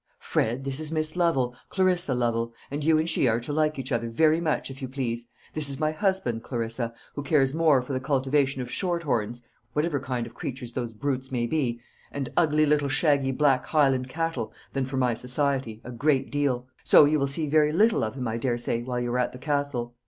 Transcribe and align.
"Fred, 0.17 0.63
this 0.63 0.79
is 0.79 0.91
Miss 0.91 1.15
Lovel 1.15 1.55
Clarissa 1.69 2.15
Lovel 2.15 2.55
and 2.71 2.83
you 2.83 2.97
and 2.97 3.07
she 3.07 3.27
are 3.27 3.39
to 3.41 3.53
like 3.53 3.77
each 3.77 3.91
other 3.91 4.09
very 4.09 4.39
much, 4.41 4.71
if 4.71 4.81
you 4.81 4.87
please. 4.87 5.27
This 5.53 5.69
is 5.69 5.79
my 5.79 5.91
husband, 5.91 6.41
Clarissa, 6.41 6.91
who 7.13 7.21
cares 7.21 7.53
more 7.53 7.83
for 7.83 7.93
the 7.93 7.99
cultivation 7.99 8.63
of 8.63 8.71
short 8.71 9.03
horns 9.03 9.43
whatever 9.73 9.99
kind 9.99 10.25
of 10.25 10.33
creatures 10.33 10.71
those 10.71 10.95
brutes 10.95 11.31
may 11.31 11.45
be 11.45 11.79
and 12.11 12.29
ugly 12.35 12.65
little 12.65 12.89
shaggy 12.89 13.31
black 13.31 13.67
Highland 13.67 14.09
cattle, 14.09 14.51
than 14.73 14.85
for 14.85 14.97
my 14.97 15.13
society, 15.13 15.79
a 15.83 15.91
great 15.91 16.31
deal; 16.31 16.65
so 16.83 17.05
you 17.05 17.19
will 17.19 17.27
see 17.27 17.45
very 17.47 17.71
little 17.71 18.03
of 18.03 18.15
him, 18.15 18.27
I 18.27 18.37
daresay, 18.37 18.81
while 18.81 18.99
you 18.99 19.11
are 19.13 19.19
at 19.19 19.33
the 19.33 19.37
Castle. 19.37 19.93